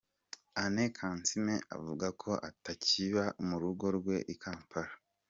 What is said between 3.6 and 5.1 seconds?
rugo rwe I Kampala.